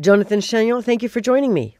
Jonathan 0.00 0.40
Chagnon, 0.40 0.82
thank 0.82 1.02
you 1.02 1.08
for 1.10 1.20
joining 1.20 1.52
me. 1.52 1.76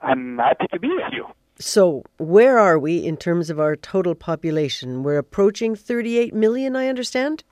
I'm 0.00 0.38
happy 0.38 0.66
to 0.72 0.80
be 0.80 0.88
with 0.88 1.12
you. 1.12 1.26
So, 1.58 2.04
where 2.16 2.58
are 2.58 2.78
we 2.78 3.04
in 3.04 3.18
terms 3.18 3.50
of 3.50 3.60
our 3.60 3.76
total 3.76 4.14
population? 4.14 5.02
We're 5.02 5.18
approaching 5.18 5.76
38 5.76 6.32
million, 6.32 6.74
I 6.76 6.88
understand? 6.88 7.44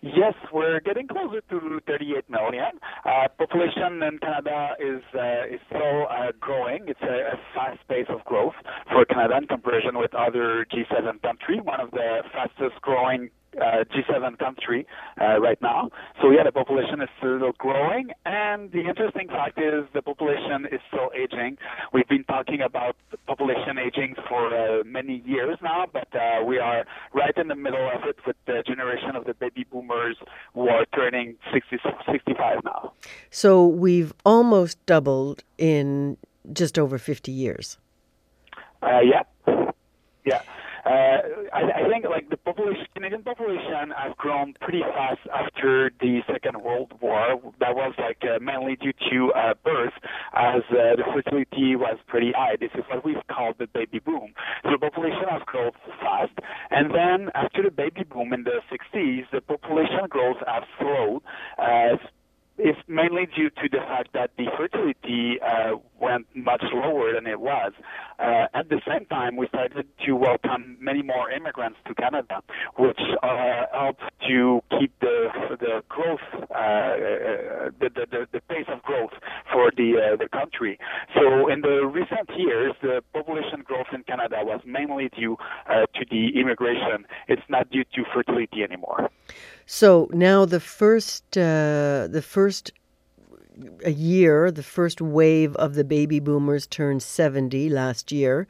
Yes, 0.00 0.34
we're 0.52 0.80
getting 0.80 1.08
closer 1.08 1.42
to 1.50 1.80
38 1.86 2.28
million. 2.30 2.80
Uh, 3.04 3.28
population 3.38 4.02
in 4.02 4.18
Canada 4.18 4.76
is 4.78 5.02
uh, 5.14 5.46
is 5.50 5.60
still 5.68 6.06
uh, 6.10 6.32
growing. 6.40 6.84
It's 6.88 7.00
a, 7.00 7.32
a, 7.32 7.40
fast 7.54 7.80
pace 7.88 8.06
of 8.10 8.22
growth 8.26 8.52
for 8.92 9.06
Canada 9.06 9.38
in 9.38 9.46
comparison 9.46 9.96
with 9.96 10.14
other 10.14 10.66
G7 10.70 11.22
countries. 11.22 11.60
One 11.64 11.80
of 11.80 11.90
the 11.90 12.22
fastest 12.32 12.80
growing 12.82 13.30
uh, 13.60 13.84
G7 13.84 14.38
country 14.38 14.86
uh, 15.20 15.40
right 15.40 15.60
now. 15.60 15.90
So 16.20 16.30
yeah, 16.30 16.44
the 16.44 16.52
population 16.52 17.00
is 17.00 17.08
still 17.18 17.52
growing, 17.58 18.10
and 18.24 18.70
the 18.72 18.80
interesting 18.80 19.28
fact 19.28 19.58
is 19.58 19.84
the 19.92 20.02
population 20.02 20.66
is 20.70 20.80
still 20.88 21.10
aging. 21.14 21.58
We've 21.92 22.08
been 22.08 22.24
talking 22.24 22.60
about 22.60 22.96
population 23.26 23.78
aging 23.78 24.14
for 24.28 24.54
uh, 24.54 24.84
many 24.84 25.22
years 25.26 25.58
now, 25.62 25.86
but 25.92 26.08
uh, 26.14 26.44
we 26.44 26.58
are 26.58 26.84
right 27.12 27.36
in 27.36 27.48
the 27.48 27.56
middle 27.56 27.90
of 27.94 28.08
it 28.08 28.16
with 28.26 28.36
the 28.46 28.62
generation 28.66 29.16
of 29.16 29.24
the 29.24 29.34
baby 29.34 29.66
boomers 29.70 30.16
who 30.54 30.68
are 30.68 30.84
turning 30.94 31.36
60, 31.52 31.78
65 32.10 32.64
now. 32.64 32.92
So 33.30 33.66
we've 33.66 34.12
almost 34.24 34.84
doubled 34.86 35.42
in 35.58 36.16
just 36.52 36.78
over 36.78 36.98
50 36.98 37.32
years. 37.32 37.78
Uh, 38.82 39.00
yeah. 39.00 39.22
Uh, 40.84 41.48
I, 41.52 41.84
I 41.84 41.88
think 41.88 42.04
like 42.04 42.28
the 42.28 42.36
population, 42.36 42.86
Canadian 42.94 43.22
population 43.22 43.92
has 43.96 44.12
grown 44.18 44.54
pretty 44.60 44.82
fast 44.82 45.20
after 45.32 45.90
the 46.00 46.20
Second 46.30 46.62
World 46.62 46.92
War. 47.00 47.40
That 47.60 47.74
was 47.74 47.94
like 47.98 48.18
uh, 48.22 48.38
mainly 48.40 48.76
due 48.76 48.92
to 49.10 49.32
uh, 49.32 49.54
birth, 49.64 49.94
as 50.34 50.62
uh, 50.70 50.96
the 50.96 51.04
fertility 51.12 51.76
was 51.76 51.98
pretty 52.06 52.32
high. 52.36 52.56
This 52.60 52.70
is 52.74 52.84
what 52.90 53.04
we've 53.04 53.26
called 53.32 53.56
the 53.58 53.66
baby 53.66 53.98
boom. 53.98 54.34
So 54.62 54.70
the 54.72 54.78
population 54.78 55.24
has 55.30 55.42
grown 55.46 55.72
fast, 56.00 56.32
and 56.70 56.90
then 56.94 57.30
after 57.34 57.62
the 57.62 57.70
baby 57.70 58.04
boom 58.04 58.32
in 58.34 58.44
the 58.44 58.60
60s, 58.70 59.24
the 59.32 59.40
population 59.40 60.06
growth 60.10 60.38
has 60.46 60.64
slowed. 60.78 61.22
Uh, 61.58 61.96
it's 62.56 62.78
mainly 62.86 63.26
due 63.36 63.50
to 63.50 63.68
the 63.70 63.78
fact 63.78 64.12
that 64.14 64.30
the 64.38 64.46
fertility 64.56 65.38
uh, 65.40 65.76
went 66.00 66.26
much 66.34 66.62
lower 66.72 67.12
than 67.12 67.26
it 67.26 67.40
was. 67.40 67.72
Uh, 68.18 68.46
at 68.54 68.68
the 68.68 68.80
same 68.86 69.06
time, 69.06 69.36
we 69.36 69.48
started 69.48 69.86
to 70.06 70.12
welcome 70.12 70.76
many 70.80 71.02
more 71.02 71.30
immigrants 71.30 71.78
to 71.86 71.94
Canada, 71.94 72.42
which 72.78 73.00
uh, 73.22 73.62
helped 73.72 74.02
to 74.28 74.60
keep 74.78 74.92
the 75.00 75.28
the 75.60 75.82
growth, 75.88 76.20
uh, 76.32 76.54
uh, 76.54 77.70
the, 77.80 77.90
the 77.94 78.26
the 78.32 78.40
pace 78.48 78.66
of 78.68 78.82
growth 78.82 79.12
for 79.54 79.70
the 79.76 79.90
uh, 79.96 80.16
the 80.16 80.28
country. 80.28 80.74
So 81.14 81.48
in 81.48 81.60
the 81.60 81.76
recent 81.86 82.28
years, 82.36 82.72
the 82.82 83.02
population 83.12 83.62
growth 83.64 83.90
in 83.94 84.02
Canada 84.02 84.38
was 84.42 84.60
mainly 84.66 85.08
due 85.16 85.36
to 85.96 86.02
the 86.10 86.22
immigration. 86.40 87.06
It's 87.28 87.48
not 87.48 87.70
due 87.70 87.84
to 87.94 88.00
fertility 88.12 88.62
anymore. 88.68 89.10
So 89.66 90.08
now 90.12 90.44
the 90.44 90.60
first 90.60 91.24
uh, 91.38 92.08
the 92.10 92.24
first 92.36 92.72
year, 93.86 94.50
the 94.50 94.62
first 94.62 95.00
wave 95.00 95.54
of 95.56 95.74
the 95.74 95.84
baby 95.84 96.20
boomers 96.20 96.66
turned 96.66 97.02
70 97.02 97.68
last 97.68 98.10
year, 98.10 98.48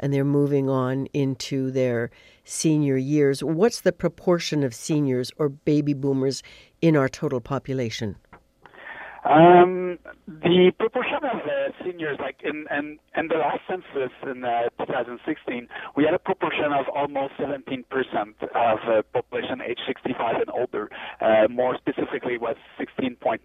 and 0.00 0.12
they're 0.12 0.24
moving 0.24 0.68
on 0.68 1.06
into 1.12 1.70
their 1.70 2.10
senior 2.44 2.96
years. 2.96 3.42
What's 3.42 3.82
the 3.82 3.92
proportion 3.92 4.62
of 4.62 4.74
seniors 4.74 5.30
or 5.36 5.48
baby 5.48 5.94
boomers 5.94 6.42
in 6.80 6.96
our 6.96 7.08
total 7.08 7.40
population? 7.40 8.16
Um, 9.26 9.98
the 10.28 10.70
proportion 10.78 11.18
of 11.24 11.40
uh, 11.42 11.74
seniors, 11.84 12.16
like 12.20 12.36
in, 12.44 12.64
in, 12.70 12.98
in 13.16 13.26
the 13.26 13.34
last 13.34 13.58
census 13.66 14.12
in 14.22 14.44
uh, 14.44 14.70
2016, 14.78 15.66
we 15.96 16.04
had 16.04 16.14
a 16.14 16.18
proportion 16.18 16.70
of 16.70 16.86
almost 16.94 17.34
17% 17.40 17.82
of 18.54 18.78
uh, 18.86 19.02
population 19.12 19.60
age 19.66 19.78
65 19.86 20.36
and 20.36 20.50
older. 20.50 20.88
Uh, 21.20 21.48
more 21.50 21.76
specifically, 21.76 22.38
was 22.38 22.54
16.9% 22.78 23.42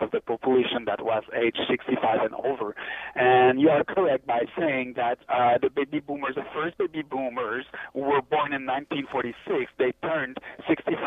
of 0.00 0.10
the 0.10 0.20
population 0.20 0.84
that 0.84 1.02
was 1.02 1.22
age 1.34 1.56
65 1.70 2.20
and 2.20 2.34
over. 2.44 2.74
And 3.14 3.58
you 3.60 3.70
are 3.70 3.84
correct 3.84 4.26
by 4.26 4.44
saying 4.58 4.92
that 4.96 5.18
uh, 5.32 5.56
the 5.62 5.70
baby 5.70 6.00
boomers, 6.00 6.34
the 6.34 6.44
first 6.52 6.76
baby 6.76 7.02
boomers 7.02 7.64
who 7.94 8.00
were 8.00 8.20
born 8.20 8.52
in 8.52 8.66
1946, 8.66 9.72
they 9.78 9.92
turned 10.06 10.36
65 10.68 11.00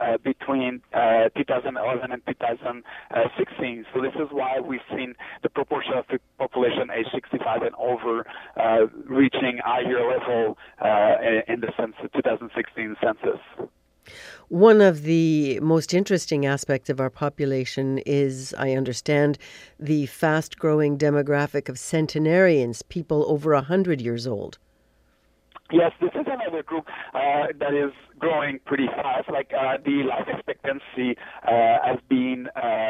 uh, 0.00 0.16
between 0.24 0.80
2011 1.36 2.12
and 2.12 2.22
2016. 2.26 3.57
So 3.58 4.02
this 4.02 4.14
is 4.14 4.28
why 4.30 4.60
we've 4.60 4.80
seen 4.90 5.14
the 5.42 5.48
proportion 5.48 5.94
of 5.96 6.04
the 6.10 6.20
population 6.38 6.90
age 6.96 7.06
65 7.12 7.62
and 7.62 7.74
over 7.74 8.24
uh, 8.56 8.86
reaching 9.06 9.58
higher 9.64 10.08
level 10.08 10.56
uh, 10.80 11.52
in 11.52 11.60
the 11.60 11.72
census, 11.76 12.08
2016 12.14 12.96
census. 13.02 13.40
One 14.48 14.80
of 14.80 15.02
the 15.02 15.58
most 15.60 15.92
interesting 15.92 16.46
aspects 16.46 16.88
of 16.88 17.00
our 17.00 17.10
population 17.10 17.98
is, 18.06 18.54
I 18.56 18.72
understand, 18.72 19.38
the 19.78 20.06
fast 20.06 20.58
growing 20.58 20.96
demographic 20.96 21.68
of 21.68 21.78
centenarians, 21.78 22.82
people 22.82 23.24
over 23.28 23.52
100 23.54 24.00
years 24.00 24.26
old. 24.26 24.58
Yes, 25.70 25.92
this 26.00 26.10
is 26.14 26.26
another 26.26 26.62
group 26.62 26.86
uh, 27.12 27.48
that 27.60 27.74
is 27.74 27.92
growing 28.18 28.58
pretty 28.64 28.86
fast. 28.86 29.28
Like 29.30 29.50
uh, 29.52 29.76
the 29.84 30.02
life 30.08 30.26
expectancy 30.26 31.14
uh, 31.46 31.50
has 31.84 31.98
been 32.08 32.48
uh, 32.56 32.60
uh, 32.60 32.87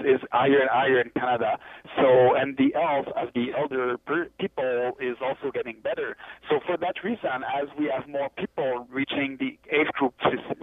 is 0.00 0.20
higher 0.32 0.60
and 0.60 0.70
higher 0.70 1.00
in 1.00 1.10
Canada. 1.10 1.58
So 1.96 2.34
and 2.36 2.56
the 2.56 2.72
health 2.74 3.08
of 3.16 3.28
the 3.34 3.52
elder 3.56 3.98
people 4.38 4.96
is 5.00 5.16
also 5.20 5.50
getting 5.52 5.76
better. 5.82 6.16
So 6.48 6.60
for 6.66 6.76
that 6.78 6.94
reason, 7.04 7.44
as 7.44 7.68
we 7.78 7.90
have 7.94 8.08
more 8.08 8.28
people 8.36 8.86
reaching 8.90 9.36
the 9.38 9.58
age 9.74 9.88
group 9.94 10.14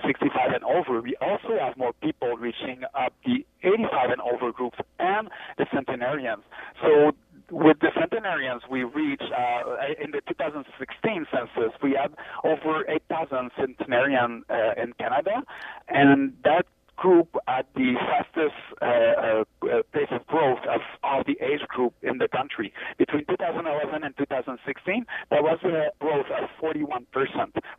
65 0.06 0.54
and 0.54 0.64
over, 0.64 1.02
we 1.02 1.16
also 1.22 1.58
have 1.60 1.78
more 1.78 1.94
people 2.02 2.36
reaching 2.38 2.84
up 2.96 3.14
the 3.26 3.46
85 3.64 4.12
and 4.12 4.22
over 4.22 4.52
groups 4.52 4.78
and 5.00 5.30
the 5.58 5.66
centenarians. 5.74 6.44
So 6.82 7.12
with 7.52 7.78
the 7.80 7.92
centenarians, 7.98 8.64
we 8.70 8.84
reached 8.84 9.24
uh, 9.24 10.04
in 10.04 10.12
the 10.12 10.22
2016 10.28 11.26
census, 11.32 11.74
we 11.82 11.98
had 12.00 12.14
over 12.44 12.84
8,000 12.90 13.52
centenarians 13.58 14.44
uh, 14.50 14.82
in 14.82 14.94
Canada, 14.94 15.44
and 15.88 16.34
that 16.44 16.66
group 17.08 17.30
at 17.48 17.66
the 17.76 17.94
fastest 18.10 18.60
uh, 18.82 18.86
uh, 18.86 19.82
pace 19.94 20.12
of 20.12 20.28
growth 20.28 20.60
of 20.70 20.82
all 21.04 21.24
the 21.26 21.38
age 21.42 21.66
group 21.70 21.94
in 22.02 22.18
the 22.18 22.28
country. 22.28 22.74
Between 22.98 23.24
2011 23.26 24.04
and 24.04 24.14
2016, 24.18 25.06
there 25.30 25.42
was 25.42 25.58
a 25.64 25.88
growth 26.04 26.26
of 26.38 26.50
41% 26.62 27.06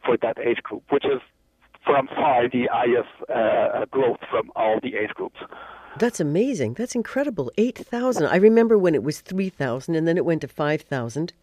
for 0.05 0.17
that 0.23 0.39
age 0.39 0.63
group, 0.63 0.83
which 0.89 1.05
is 1.05 1.21
from 1.85 2.07
far 2.09 2.49
the 2.49 2.69
highest 2.73 3.13
uh, 3.29 3.85
growth 3.91 4.21
from 4.31 4.51
all 4.57 4.79
the 4.83 4.97
age 4.97 5.11
groups. 5.11 5.37
That's 5.99 6.21
amazing. 6.21 6.75
That's 6.75 6.95
incredible. 6.95 7.53
8,000. 7.59 8.27
I 8.27 8.37
remember 8.37 8.79
when 8.79 8.95
it 8.95 9.03
was 9.03 9.21
3,000 9.21 9.95
and 9.95 10.09
then 10.09 10.17
it 10.17 10.25
went 10.25 10.41
to 10.41 10.49
5,000. 10.49 11.35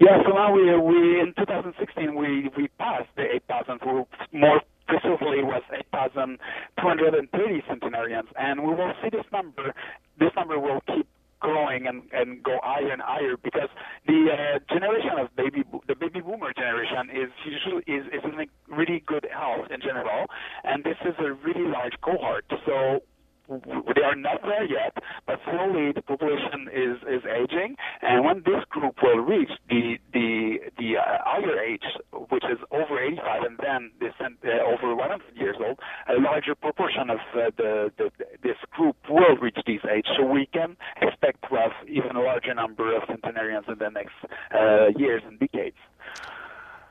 Yeah, 0.00 0.22
so 0.24 0.32
now 0.32 0.52
we, 0.52 0.62
we 0.80 1.20
in 1.20 1.34
2016, 1.36 2.14
we, 2.14 2.50
we 2.56 2.68
passed 2.78 3.08
the 3.16 3.24
8,000. 3.34 3.80
So 3.84 4.08
more 4.32 4.60
precisely 4.86 5.42
was 5.42 5.62
8,230 5.72 7.62
centenarians. 7.68 8.28
And 8.36 8.62
we 8.62 8.74
will 8.74 8.92
see 9.02 9.10
this 9.10 9.26
number, 9.32 9.74
this 10.18 10.30
number 10.36 10.58
will 10.58 10.80
keep 10.86 11.06
growing 11.40 11.86
and, 11.86 12.02
and 12.12 12.42
go 12.42 12.58
higher 12.62 12.90
and 12.90 13.02
higher 13.02 13.36
because 13.36 13.68
the 14.06 14.28
uh, 14.32 14.58
generation 14.72 15.18
of 15.18 15.28
baby 15.36 15.62
the 15.86 15.94
baby 15.94 16.20
boomer 16.20 16.54
generation 16.56 17.10
is 17.12 17.28
usually 17.44 17.82
is, 17.84 18.06
is 18.16 18.24
in 18.24 18.46
really 18.74 19.02
good 19.04 19.26
health 19.30 19.68
in 19.70 19.78
general 19.82 20.24
and 20.64 20.82
this 20.84 20.96
is 21.04 21.12
a 21.18 21.32
really 21.44 21.68
large 21.68 21.92
cohort 22.00 22.46
so 22.64 23.00
they 23.48 24.02
are 24.02 24.16
not 24.16 24.40
there 24.42 24.64
yet, 24.64 24.94
but 25.26 25.38
slowly 25.44 25.92
the 25.92 26.00
population 26.00 26.68
is, 26.72 26.96
is 27.04 27.22
aging, 27.28 27.76
and 28.00 28.24
when 28.24 28.38
this 28.38 28.64
group 28.70 28.96
will 29.02 29.18
reach 29.18 29.50
the 29.68 29.98
the 30.14 30.56
the 30.78 30.96
uh, 30.96 31.18
higher 31.24 31.60
age, 31.60 31.84
which 32.30 32.44
is 32.44 32.58
over 32.72 32.98
85, 32.98 33.42
and 33.42 33.58
then 33.62 33.90
this 34.00 34.14
uh, 34.20 34.48
over 34.64 34.94
100 34.94 35.20
years 35.36 35.56
old, 35.60 35.72
a 36.08 36.20
larger 36.20 36.54
proportion 36.54 37.10
of 37.10 37.18
uh, 37.34 37.50
the, 37.56 37.90
the 37.98 38.10
this 38.42 38.56
group 38.70 38.96
will 39.08 39.36
reach 39.40 39.58
this 39.66 39.80
age. 39.90 40.06
So 40.16 40.24
we 40.24 40.46
can 40.52 40.76
expect 41.00 41.42
to 41.48 41.56
have 41.56 41.72
even 41.88 42.16
a 42.16 42.20
larger 42.20 42.54
number 42.54 42.94
of 42.94 43.02
centenarians 43.08 43.66
in 43.68 43.78
the 43.78 43.90
next 43.90 44.14
uh, 44.54 44.86
years 44.96 45.22
and 45.26 45.38
decades. 45.38 45.76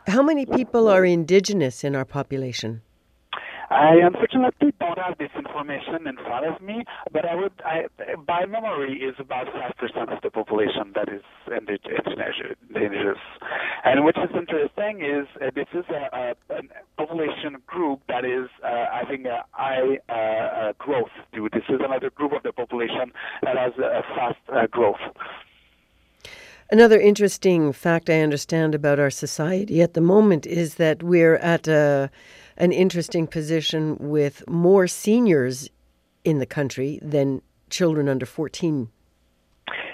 How 0.08 0.22
many 0.22 0.46
people 0.46 0.90
are 0.90 1.06
indigenous 1.06 1.84
in 1.84 1.96
our 1.96 2.06
population? 2.06 2.82
I 3.74 3.96
unfortunately 4.06 4.72
don't 4.80 5.00
have 5.00 5.18
this 5.18 5.32
information 5.36 6.06
in 6.06 6.16
front 6.18 6.46
of 6.46 6.62
me, 6.62 6.84
but 7.12 7.26
I 7.26 7.34
would, 7.34 7.54
I, 7.66 7.86
by 8.28 8.46
memory, 8.46 9.02
is 9.02 9.16
about 9.18 9.48
five 9.52 9.76
percent 9.78 10.12
of 10.12 10.22
the 10.22 10.30
population 10.30 10.94
that 10.94 11.10
is 11.10 11.24
indigenous. 11.48 13.18
And 13.84 14.06
which 14.06 14.18
is 14.18 14.30
interesting 14.36 15.02
is 15.02 15.28
uh, 15.42 15.50
this 15.56 15.66
is 15.74 15.86
a, 15.90 16.36
a, 16.52 16.56
a, 16.56 16.62
population 16.98 17.58
group 17.66 18.02
that 18.08 18.26
is 18.26 18.48
uh, 18.64 18.86
having 18.94 19.26
a 19.26 19.44
high 19.52 19.98
uh, 20.08 20.14
uh, 20.14 20.74
growth. 20.78 21.10
This 21.34 21.64
is 21.68 21.82
another 21.84 22.12
group 22.12 22.34
of 22.34 22.44
the 22.44 22.54
population 22.54 23.12
that 23.42 23.58
has 23.58 23.74
a 23.80 24.04
fast 24.16 24.38
uh, 24.54 24.68
growth. 24.68 25.02
Another 26.72 27.00
interesting 27.00 27.74
fact 27.74 28.10
I 28.10 28.22
understand 28.22 28.76
about 28.76 29.00
our 29.00 29.10
society 29.10 29.82
at 29.82 29.96
the 29.96 30.02
moment 30.02 30.46
is 30.46 30.76
that 30.76 31.04
we're 31.04 31.36
at 31.36 31.68
a, 31.68 32.10
an 32.58 32.72
interesting 32.72 33.28
position 33.28 33.98
with 34.00 34.48
more 34.48 34.88
seniors 34.88 35.70
in 36.24 36.40
the 36.40 36.46
country 36.46 37.00
than 37.02 37.42
children 37.70 38.08
under 38.08 38.26
14 38.26 38.90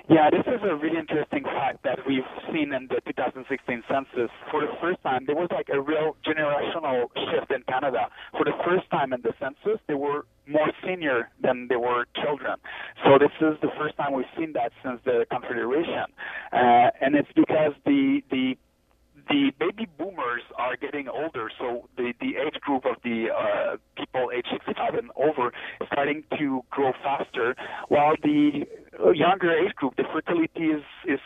yeah, 0.09 0.31
this 0.31 0.41
is 0.47 0.59
a 0.63 0.75
really 0.75 0.97
interesting 0.97 1.43
fact 1.43 1.83
that 1.83 1.99
we've 2.07 2.25
seen 2.51 2.73
in 2.73 2.87
the 2.87 2.99
2016 3.05 3.83
census. 3.87 4.31
For 4.49 4.61
the 4.61 4.73
first 4.81 5.03
time, 5.03 5.25
there 5.27 5.35
was 5.35 5.49
like 5.51 5.69
a 5.69 5.79
real 5.79 6.17
generational 6.25 7.13
shift 7.29 7.51
in 7.51 7.61
Canada. 7.69 8.09
For 8.31 8.43
the 8.43 8.57
first 8.65 8.89
time 8.89 9.13
in 9.13 9.21
the 9.21 9.33
census, 9.39 9.79
there 9.85 9.97
were 9.97 10.25
more 10.47 10.71
senior 10.83 11.29
than 11.43 11.67
there 11.67 11.79
were 11.79 12.05
children. 12.25 12.57
So 13.05 13.19
this 13.19 13.29
is 13.39 13.61
the 13.61 13.69
first 13.77 13.97
time 13.97 14.13
we've 14.13 14.25
seen 14.35 14.53
that 14.53 14.71
since 14.83 14.99
the 15.05 15.27
Confederation, 15.29 16.09
uh, 16.51 16.89
and 17.01 17.13
it's 17.13 17.31
because 17.35 17.73
the 17.85 18.21
the 18.31 18.57
the 19.29 19.51
baby 19.59 19.87
boomers 19.99 20.41
are 20.57 20.75
getting 20.75 21.07
older, 21.07 21.51
so 21.59 21.87
the, 22.33 22.39
age 22.39 22.59
group 22.61 22.85
of 22.85 22.95
the 23.03 23.27
uh, 23.29 23.77
people 23.97 24.31
age 24.35 24.45
65 24.51 24.95
and 24.95 25.09
over 25.15 25.51
starting 25.91 26.23
to 26.37 26.61
grow 26.69 26.91
faster, 27.03 27.55
while 27.87 28.15
the 28.23 28.65
younger 29.13 29.51
age 29.51 29.73
group, 29.75 29.95
the 29.95 30.03
fertility 30.11 30.65
is, 30.65 30.83
is, 31.05 31.19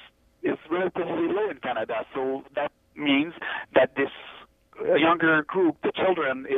is 0.44 0.58
relatively 0.70 1.28
low 1.28 1.50
in 1.50 1.58
Canada. 1.58 2.06
So 2.14 2.44
that 2.56 2.72
means 2.96 3.34
that 3.76 3.96
this 3.96 4.10
younger 4.98 5.44
group, 5.44 5.78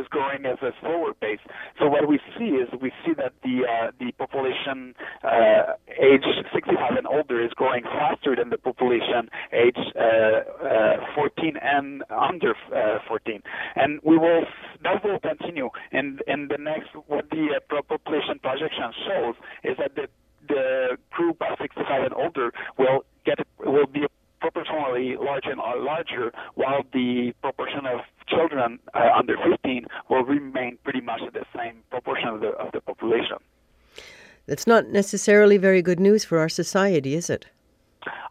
is 0.06 0.10
growing 0.10 0.46
at 0.46 0.62
a 0.62 0.72
slower 0.82 1.14
pace. 1.14 1.40
So 1.80 1.88
what 1.88 2.08
we 2.08 2.20
see 2.38 2.56
is 2.62 2.70
we 2.82 2.92
see 3.06 3.14
that 3.18 3.34
the 3.44 3.66
uh, 3.66 3.92
the 4.00 4.12
population 4.14 4.94
uh, 5.24 5.74
age 5.90 6.26
65 6.54 6.98
and 6.98 7.08
older 7.08 7.44
is 7.44 7.52
growing 7.54 7.84
faster 7.84 8.36
than 8.36 8.50
the 8.50 8.58
population 8.58 9.30
age 9.54 9.78
uh, 9.96 10.66
uh 10.66 11.16
14 11.16 11.58
and 11.62 12.04
under 12.10 12.54
uh, 12.76 13.00
14, 13.08 13.42
and 13.76 14.00
we 14.04 14.18
will 14.18 14.44
that 14.84 15.04
will 15.04 15.20
continue. 15.20 15.70
And 15.92 16.22
in 16.28 16.48
the 16.48 16.58
next, 16.58 16.90
what 17.08 17.30
the 17.30 17.58
uh, 17.58 17.82
population 17.82 18.40
projection 18.42 18.92
shows 19.08 19.36
is 19.64 19.78
that 19.78 19.96
the 19.96 20.08
the 20.48 20.98
group 21.12 21.42
of 21.42 21.58
65 21.60 22.04
and 22.04 22.14
older 22.14 22.52
will 22.78 23.04
get 23.26 23.40
will 23.60 23.88
be 23.88 24.06
proportionally 24.46 25.16
larger 25.18 25.52
and 25.52 25.60
larger, 25.60 26.32
while 26.54 26.84
the 26.94 27.34
proportion 27.42 27.86
of 27.88 28.02
children 28.28 28.78
uh, 28.94 29.10
under 29.18 29.36
15 29.38 29.86
will 30.10 30.24
remain 30.24 30.78
pretty 30.84 31.02
much 31.02 31.22
the 31.34 31.46
same 31.56 31.82
proportion 31.90 32.28
of 32.28 32.42
the, 32.42 32.50
of 32.50 32.72
the 32.72 32.82
population. 32.82 33.38
That's 34.46 34.68
not 34.68 34.90
necessarily 34.90 35.58
very 35.58 35.82
good 35.82 36.00
news 36.00 36.24
for 36.24 36.38
our 36.38 36.50
society, 36.50 37.16
is 37.16 37.28
it? 37.30 37.48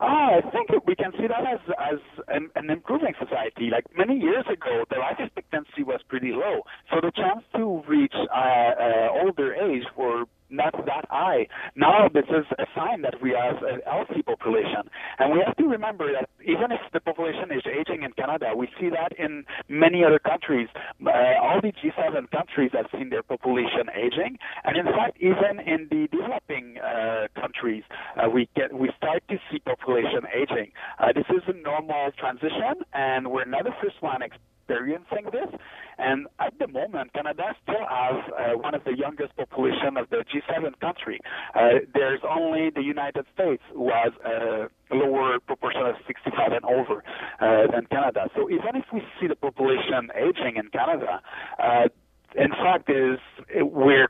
Ah, 0.01 0.39
I 0.39 0.41
think 0.53 0.71
we 0.87 0.95
can 0.95 1.11
see 1.19 1.27
that 1.27 1.45
as 1.55 1.59
as 1.93 1.99
an, 2.29 2.49
an, 2.55 2.71
improving 2.71 3.15
society. 3.19 3.71
Like 3.71 3.87
many 3.97 4.17
years 4.21 4.45
ago, 4.47 4.85
the 4.89 4.99
life 4.99 5.19
expectancy 5.19 5.83
was 5.83 6.01
pretty 6.09 6.31
low, 6.31 6.63
so 6.91 7.01
the 7.03 7.11
chance 7.11 7.43
to 7.57 7.83
reach 7.89 8.15
uh, 8.15 8.39
uh, 8.39 9.09
older 9.25 9.53
age 9.55 9.85
were 9.97 10.25
not 10.51 10.73
that 10.87 11.05
high. 11.11 11.47
Now 11.77 12.09
this 12.13 12.27
is 12.29 12.47
a 12.59 12.67
sign 12.75 13.03
that 13.03 13.21
we 13.23 13.31
have 13.31 13.63
a 13.63 13.79
healthy 13.89 14.23
population. 14.23 14.89
And 15.19 15.33
we 15.33 15.43
have 15.45 15.57
to 15.57 15.65
remember 15.65 16.13
that 16.13 16.29
even 16.45 16.73
if 16.73 16.81
the 16.93 17.01
population 17.01 17.51
is 17.51 17.63
aging 17.67 18.03
in 18.03 18.13
Canada, 18.13 18.53
we 18.57 18.69
see 18.81 18.91
that 18.91 19.13
in 19.19 19.45
many 19.69 20.05
other 20.05 20.19
countries. 20.19 20.69
Uh, 21.05 21.11
all 21.43 21.61
the 21.61 21.73
G7 21.73 22.31
countries 22.31 22.71
have 22.73 22.87
seen 22.93 23.11
their 23.11 23.23
population 23.23 23.89
aging. 23.95 24.39
And 24.65 24.77
in 24.77 24.87
fact, 24.87 25.19
even 25.21 25.61
in 25.65 25.89
the 25.91 26.09
developing 26.11 26.79
uh, 26.79 27.29
countries, 27.41 27.85
uh, 28.17 28.29
we 28.29 28.49
get 28.57 28.73
we 28.73 28.91
start 28.97 29.23
to 29.29 29.37
see 29.51 29.59
population 29.61 30.27
aging. 30.35 30.73
Uh, 30.99 31.13
this 31.15 31.27
is 31.31 31.43
a 31.49 31.53
normal 31.53 32.11
transition, 32.19 32.85
and 32.93 33.31
we're 33.31 33.45
not 33.45 33.65
the 33.65 33.75
first 33.83 34.01
one 34.01 34.23
experiencing 34.65 35.31
this. 35.33 35.61
And 35.99 36.27
at 36.41 36.59
the 36.59 36.67
moment, 36.67 37.13
Canada 37.13 37.55
still 37.63 37.87
has 37.89 38.17
uh, 38.33 38.59
one 38.59 38.75
of 38.75 38.83
the 38.85 38.97
youngest 38.97 39.37
population 39.37 39.97
of 39.97 40.11
the 40.11 40.25
G7 40.25 40.79
country. 40.81 41.21
Uh, 41.55 41.85
there's 41.95 42.21
only 42.29 42.71
the 42.71 42.83
United 42.83 43.27
States 43.35 43.63
who 43.73 43.91
has 43.91 44.13
a 44.25 44.69
lower 44.95 45.39
proportion 45.41 45.83
of 45.83 45.95
65 46.07 46.53
and 46.53 46.65
over 46.65 47.05
uh, 47.41 47.71
than 47.73 47.87
Canada. 47.87 48.29
So 48.35 48.51
even 48.51 48.77
if 48.77 48.85
we 48.93 49.03
see 49.21 49.29
the 49.29 49.37
population 49.37 50.11
aging 50.17 50.57
in 50.57 50.69
Canada, 50.73 51.21
uh, 51.63 51.89
in 52.37 52.51
fact, 52.51 52.91
is 52.91 53.19
we're 53.61 54.09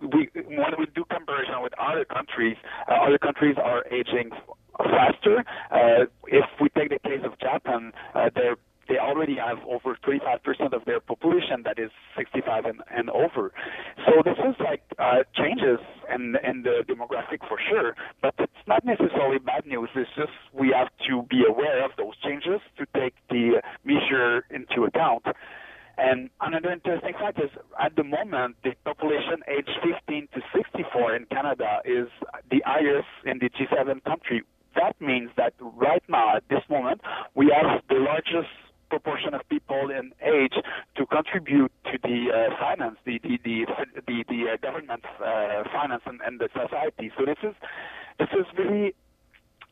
we 0.00 0.28
when 0.34 0.72
we 0.78 0.86
do 0.94 1.04
comparison 1.10 1.62
with 1.62 1.72
other 1.78 2.04
countries, 2.04 2.56
uh, 2.88 2.94
other 2.94 3.18
countries 3.18 3.56
are 3.62 3.84
aging 3.90 4.30
faster. 4.78 5.44
Uh, 5.70 6.04
if 6.26 6.44
we 6.60 6.68
take 6.70 6.90
the 6.90 6.98
case 6.98 7.20
of 7.24 7.38
Japan, 7.38 7.92
uh, 8.14 8.30
they're 8.34 8.56
they 8.88 8.98
already 8.98 9.36
have 9.36 9.58
over 9.68 9.96
25% 10.06 10.72
of 10.72 10.84
their 10.84 11.00
population 11.00 11.62
that 11.64 11.78
is 11.78 11.90
65 12.16 12.64
and, 12.64 12.80
and 12.90 13.10
over. 13.10 13.52
So 14.06 14.22
this 14.24 14.38
is 14.38 14.54
like 14.60 14.82
uh, 14.98 15.24
changes 15.34 15.78
in, 16.12 16.36
in 16.42 16.62
the 16.62 16.84
demographic 16.88 17.46
for 17.48 17.58
sure, 17.70 17.94
but 18.22 18.34
it's 18.38 18.52
not 18.66 18.84
necessarily 18.84 19.38
bad 19.38 19.66
news. 19.66 19.88
It's 19.94 20.10
just 20.16 20.32
we 20.52 20.74
have 20.76 20.88
to 21.08 21.22
be 21.28 21.44
aware 21.48 21.84
of 21.84 21.92
those 21.96 22.14
changes 22.22 22.60
to 22.78 22.86
take 22.94 23.14
the 23.30 23.62
measure 23.84 24.44
into 24.50 24.84
account. 24.84 25.24
And 25.98 26.28
another 26.40 26.70
interesting 26.72 27.14
fact 27.14 27.38
is 27.38 27.50
at 27.80 27.96
the 27.96 28.04
moment, 28.04 28.56
the 28.62 28.72
population 28.84 29.40
age 29.48 29.68
15 29.82 30.28
to 30.34 30.40
64 30.54 31.16
in 31.16 31.24
Canada 31.26 31.80
is 31.84 32.08
the 32.50 32.62
highest 32.66 33.08
in 33.24 33.38
the 33.38 33.48
G7 33.48 34.04
country. 34.04 34.42
That 34.74 35.00
means 35.00 35.30
that 35.38 35.54
right 35.60 36.02
now, 36.06 36.36
at 36.36 36.44
this 36.50 36.60
moment, 36.68 37.00
we 37.34 37.50
have 37.54 37.80
the 37.88 37.96
largest 37.96 38.52
proportion 38.90 39.34
of 39.34 39.40
people 39.48 39.90
in 39.90 40.12
age 40.22 40.54
to 40.96 41.06
contribute 41.06 41.72
to 41.84 41.98
the 42.02 42.28
uh, 42.32 42.56
finance, 42.60 42.96
the 43.04 43.18
the 43.22 43.38
the 43.44 43.66
the, 44.06 44.24
the 44.28 44.44
uh, 44.52 44.56
government 44.62 45.04
uh, 45.20 45.64
finance 45.72 46.02
and, 46.06 46.20
and, 46.26 46.40
the 46.40 46.48
society. 46.52 47.10
So 47.18 47.24
this 47.24 47.38
is 47.42 47.54
this 48.18 48.28
is 48.32 48.46
really 48.58 48.94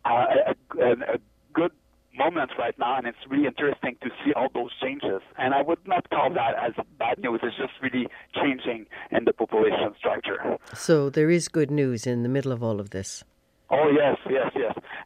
uh, 0.05 0.27
a, 0.49 0.83
a, 0.83 0.93
a 1.15 1.19
good 1.53 1.73
moment 2.17 2.51
right 2.59 2.79
now, 2.79 2.97
and 2.97 3.07
it's 3.07 3.19
really 3.29 3.47
interesting 3.47 3.97
to 4.03 4.11
see 4.25 4.33
all 4.35 4.49
those 4.55 4.71
changes. 4.81 5.21
And 5.39 5.55
I 5.55 5.63
would 5.63 5.87
not 5.87 6.09
call 6.11 6.31
that 6.35 6.55
as 6.63 6.73
bad 6.99 7.19
news. 7.19 7.41
It's 7.43 7.57
just 7.57 7.73
really 7.83 8.07
changing 8.35 8.87
in 9.11 9.25
the 9.25 9.33
population 9.33 9.95
structure. 9.99 10.59
So 10.75 11.11
there 11.11 11.31
is 11.31 11.49
good 11.49 11.71
news 11.71 12.07
in 12.07 12.23
the 12.23 12.29
middle 12.29 12.53
of 12.53 12.63
all 12.63 12.81
of 12.81 12.91
this. 12.91 13.25
Oh 13.71 13.91
yes, 13.91 14.17
yes, 14.29 14.53
yes, 14.54 14.54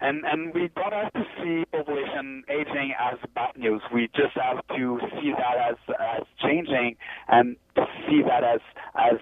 and 0.09 0.25
and 0.25 0.55
we 0.55 0.71
don't 0.75 0.93
have 0.93 1.13
to 1.13 1.25
see 1.37 1.65
population 1.71 2.43
aging 2.49 2.95
as 2.99 3.19
bad 3.35 3.57
news. 3.57 3.83
We 3.93 4.09
just 4.17 4.35
have 4.37 4.67
to 4.69 4.99
see 5.21 5.33
that 5.37 5.57
as 5.71 5.77
as 6.01 6.27
changing 6.43 6.97
and 7.29 7.57
see 8.07 8.23
that 8.27 8.43
as 8.43 8.61
as 8.97 9.19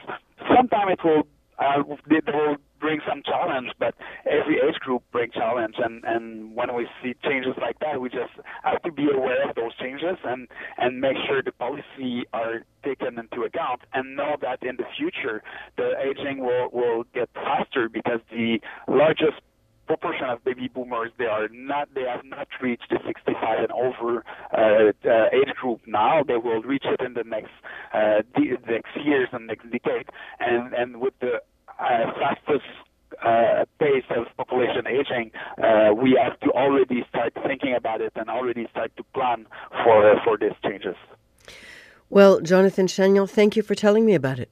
sometime 0.55 0.89
it 0.89 1.01
will 1.05 1.27
uh, 1.59 1.83
it 2.11 2.25
will 2.27 2.57
bring 2.81 3.01
some 3.09 3.23
challenge, 3.25 3.71
but 3.79 3.95
every 4.27 4.57
age 4.57 4.79
group 4.81 5.03
brings 5.11 5.33
challenge, 5.33 5.77
and 5.79 6.05
and 6.05 6.55
when 6.55 6.75
we 6.75 6.87
see 7.03 7.15
changes 7.25 7.55
like 7.61 7.79
that, 7.81 8.01
we 8.01 8.09
just 8.09 8.35
have 8.63 8.83
to 8.83 8.93
be 8.93 9.09
aware 9.13 9.49
of 9.49 9.55
those 9.57 9.75
changes 9.81 10.17
and 10.25 10.47
and 10.79 11.01
make 11.01 11.17
sure 11.27 11.43
the 11.43 11.53
policy 11.53 12.25
are 12.33 12.65
taken 12.85 13.19
into 13.19 13.43
account, 13.43 13.81
and 13.95 14.17
know 14.17 14.37
that 14.41 14.63
in 14.63 14.77
the 14.77 14.85
future 14.97 15.43
the 15.77 15.93
aging 15.99 16.39
will 16.39 16.69
will 16.73 17.05
get 17.15 17.29
faster 17.35 17.89
because 17.89 18.21
the 18.31 18.61
largest 18.87 19.41
proportion 19.87 20.27
of 20.27 20.45
baby 20.45 20.69
boomers 20.69 21.11
they 21.19 21.27
are 21.27 21.49
not 21.53 21.89
they 21.95 22.03
have 22.03 22.25
not 22.25 22.49
reached 22.61 22.89
the 22.91 22.99
65 23.07 23.59
and 23.59 23.73
over 23.73 24.25
uh, 24.53 24.93
uh, 25.09 25.27
age 25.33 25.55
group 25.61 25.81
now 25.87 26.23
they 26.23 26.37
will 26.37 26.63
reach 26.63 26.85
it 26.85 27.01
in 27.01 27.15
the 27.15 27.25
next 27.25 27.53
uh, 27.95 28.23
next 28.69 28.97
years 29.05 29.29
and 29.33 29.47
next 29.47 29.71
decade 29.71 30.09
and 30.41 30.75
and 30.75 31.01
with 31.01 31.15
the 31.21 31.41
uh, 31.79 32.13
fastest 32.19 32.65
uh, 33.25 33.65
pace 33.79 34.05
of 34.11 34.27
population 34.37 34.87
aging, 34.87 35.31
uh, 35.63 35.93
we 35.95 36.19
have 36.21 36.39
to 36.41 36.51
already 36.51 37.05
start 37.09 37.33
thinking 37.47 37.75
about 37.75 38.01
it 38.01 38.13
and 38.17 38.29
already 38.29 38.67
start 38.71 38.93
to 38.97 39.03
plan 39.15 39.47
for 39.85 40.11
uh, 40.11 40.23
for 40.25 40.37
these 40.37 40.53
changes. 40.63 40.97
Well, 42.09 42.41
Jonathan 42.41 42.87
Chagnon, 42.87 43.29
thank 43.29 43.57
you 43.57 43.63
for 43.63 43.75
telling 43.75 44.05
me 44.05 44.15
about 44.15 44.39
it. 44.39 44.46